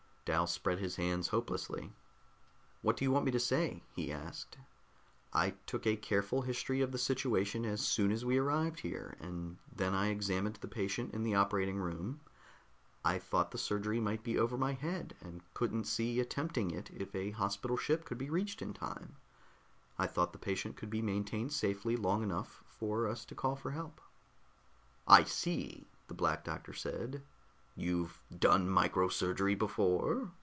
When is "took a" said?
5.65-5.97